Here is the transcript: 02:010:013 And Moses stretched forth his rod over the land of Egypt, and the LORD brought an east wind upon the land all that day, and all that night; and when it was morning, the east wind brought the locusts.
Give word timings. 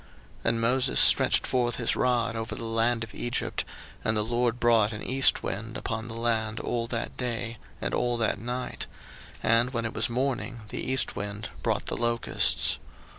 02:010:013 0.39 0.45
And 0.45 0.61
Moses 0.61 0.99
stretched 0.99 1.45
forth 1.45 1.75
his 1.75 1.95
rod 1.95 2.35
over 2.35 2.55
the 2.55 2.63
land 2.63 3.03
of 3.03 3.13
Egypt, 3.13 3.63
and 4.03 4.17
the 4.17 4.23
LORD 4.23 4.59
brought 4.59 4.93
an 4.93 5.03
east 5.03 5.43
wind 5.43 5.77
upon 5.77 6.07
the 6.07 6.15
land 6.15 6.59
all 6.59 6.87
that 6.87 7.15
day, 7.17 7.59
and 7.79 7.93
all 7.93 8.17
that 8.17 8.39
night; 8.39 8.87
and 9.43 9.69
when 9.73 9.85
it 9.85 9.93
was 9.93 10.09
morning, 10.09 10.61
the 10.69 10.81
east 10.81 11.15
wind 11.15 11.49
brought 11.61 11.85
the 11.85 11.95
locusts. 11.95 12.79